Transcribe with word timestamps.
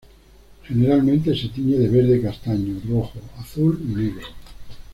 Generalmente 0.67 1.37
se 1.39 1.49
tiñe 1.49 1.77
de 1.77 1.87
verde, 1.87 2.19
castaño, 2.19 2.81
rojo, 2.89 3.19
azul 3.39 3.79
y 3.87 3.93
negro. 3.93 4.27